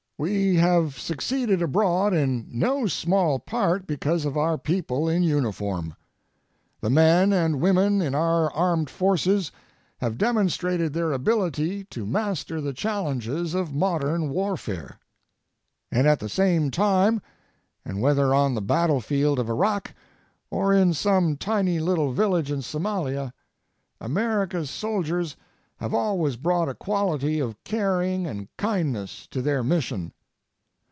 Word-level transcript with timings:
We 0.23 0.55
have 0.57 0.99
succeeded 0.99 1.63
abroad 1.63 2.13
in 2.13 2.45
no 2.47 2.85
small 2.85 3.39
part 3.39 3.87
because 3.87 4.23
of 4.23 4.37
our 4.37 4.55
people 4.55 5.09
in 5.09 5.23
uniform. 5.23 5.95
The 6.79 6.91
men 6.91 7.33
and 7.33 7.59
women 7.59 8.03
in 8.03 8.13
our 8.13 8.53
Armed 8.53 8.87
Forces 8.87 9.51
have 9.97 10.19
demonstrated 10.19 10.93
their 10.93 11.11
ability 11.11 11.85
to 11.85 12.05
master 12.05 12.61
the 12.61 12.71
challenges 12.71 13.55
of 13.55 13.73
modern 13.73 14.29
warfare. 14.29 14.99
And 15.91 16.05
at 16.05 16.19
the 16.19 16.29
same 16.29 16.69
time, 16.69 17.19
and 17.83 17.99
whether 17.99 18.31
on 18.31 18.53
the 18.53 18.61
battlefield 18.61 19.39
of 19.39 19.49
Iraq 19.49 19.91
or 20.51 20.71
in 20.71 20.93
some 20.93 21.35
tiny 21.35 21.79
little 21.79 22.13
village 22.13 22.51
in 22.51 22.59
Somalia, 22.59 23.33
America's 23.99 24.69
soldiers 24.69 25.35
have 25.77 25.95
always 25.95 26.35
brought 26.35 26.69
a 26.69 26.75
quality 26.75 27.39
of 27.39 27.55
caring 27.63 28.27
and 28.27 28.47
kindness 28.55 29.25
to 29.25 29.41
their 29.41 29.63
mission. 29.63 30.13